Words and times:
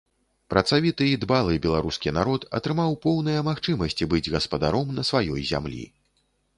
Працавіты 0.53 1.09
і 1.09 1.19
дбалы 1.23 1.59
беларускі 1.65 2.15
народ 2.19 2.49
атрымаў 2.61 2.99
поўныя 3.05 3.47
магчымасці 3.51 4.11
быць 4.15 4.27
гаспадаром 4.35 4.87
на 5.01 5.09
сваёй 5.15 5.51
зямлі. 5.57 5.83